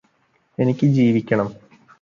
എനിക്ക് 0.57 0.85
ജീവിക്കണം 0.87 1.49